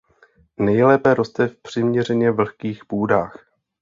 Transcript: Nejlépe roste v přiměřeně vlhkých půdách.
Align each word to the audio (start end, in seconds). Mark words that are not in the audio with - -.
Nejlépe 0.57 1.13
roste 1.13 1.47
v 1.47 1.55
přiměřeně 1.57 2.31
vlhkých 2.31 2.85
půdách. 2.85 3.37